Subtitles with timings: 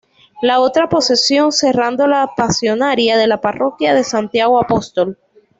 [0.41, 5.19] La otra procesión, cerrando la Pasionaria de la Parroquia de Santiago Apóstol.